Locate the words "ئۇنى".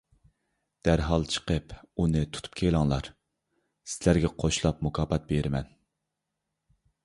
2.05-2.23